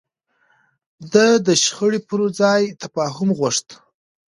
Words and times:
ده 1.13 1.27
د 1.47 1.49
شخړې 1.63 1.99
پر 2.07 2.21
ځای 2.39 2.61
تفاهم 2.81 3.29
غوښت. 3.37 3.67